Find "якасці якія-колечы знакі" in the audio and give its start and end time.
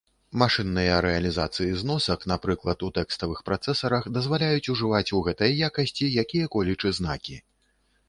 5.71-7.43